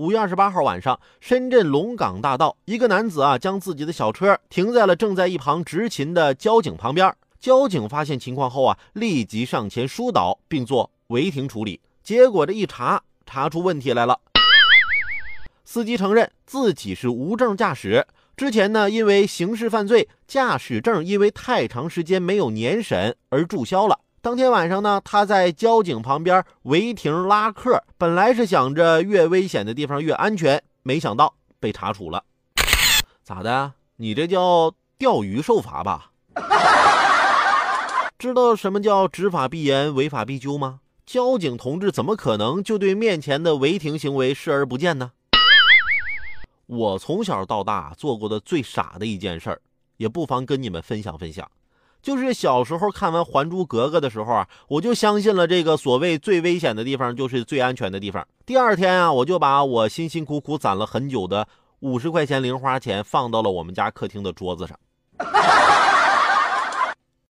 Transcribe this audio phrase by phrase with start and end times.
[0.00, 7.14] 五月二十八号晚上，深圳龙岗大道，一个男子啊，将自己的小车停在了正在一旁执勤的交警旁边。
[7.38, 11.78] 交警发现情况后啊，立即上前疏导，并做违停处理。
[12.02, 14.18] 结果这一查，查出问题来了。
[15.66, 18.06] 司机承认自己是无证驾驶，
[18.38, 23.98] 之前呢，因为刑事犯罪，驾驶证因为太长时间没有年审而注销了。
[24.22, 32.22] 当天晚上呢，他在交警旁边违停拉客，本来是想着越危险的地方越安全，没想到被查处了。
[33.22, 33.72] 咋的？
[33.96, 36.10] 你这叫钓鱼受罚吧？
[38.18, 40.80] 知道什么叫执法必严、违法必究吗？
[41.06, 45.12] 交警同志怎么可能就对面前的违停行为视而不见呢？
[46.66, 49.62] 我从小到大做过的最傻的一件事儿，
[49.96, 51.50] 也不妨跟你们分享分享。
[52.02, 58.26] 就是小时候看完《还珠格格》的时候啊，我就相信了这个所谓最危险的地方就是最安全的地方。
[58.46, 61.46] 第二天啊，我就把我辛辛苦苦攒了很久的
[61.80, 64.78] 五十块钱零花钱放到了我们家客厅的桌子上。